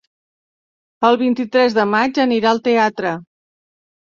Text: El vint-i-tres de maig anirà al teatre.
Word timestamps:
El 1.09 1.17
vint-i-tres 1.23 1.75
de 1.81 1.85
maig 1.91 2.17
anirà 2.25 2.55
al 2.55 2.63
teatre. 2.71 3.13